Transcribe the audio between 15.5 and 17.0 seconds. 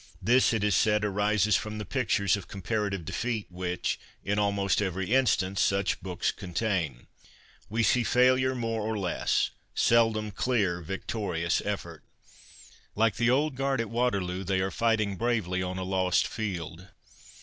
on a lost field.